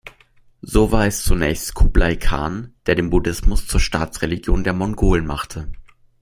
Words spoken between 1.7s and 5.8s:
Kublai Khan, der den Buddhismus zur Staatsreligion der Mongolen machte.